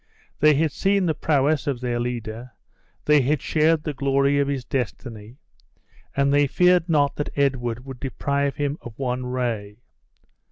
[0.39, 2.53] They had seen the prowess of their leader,
[3.05, 5.37] they had shared the glory of his destiny,
[6.17, 9.77] and they feared not that Edward would deprive him of one ray.